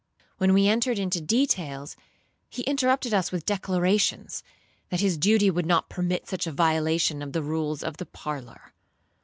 [0.39, 1.95] When we entered into details,
[2.49, 4.41] he interrupted us with declarations,
[4.89, 8.73] that his duty would not permit such a violation of the rules of the parlour.